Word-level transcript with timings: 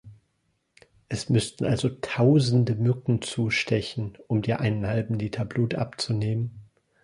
Es 1.09 1.29
müssten 1.29 1.63
also 1.65 1.87
tausende 1.87 2.73
Mücken 2.73 3.21
zustechen, 3.21 4.17
um 4.25 4.41
dir 4.41 4.59
einen 4.59 4.87
halben 4.87 5.13
Liter 5.19 5.45
Blut 5.45 5.75
abzunehmen. 5.75 6.49